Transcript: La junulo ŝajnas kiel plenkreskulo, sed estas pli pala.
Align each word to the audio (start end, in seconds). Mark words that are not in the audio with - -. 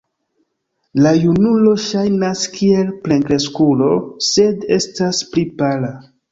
La 1.07 1.11
junulo 1.23 1.73
ŝajnas 1.83 2.43
kiel 2.57 2.91
plenkreskulo, 3.05 3.93
sed 4.33 4.69
estas 4.81 5.25
pli 5.33 5.49
pala. 5.65 5.97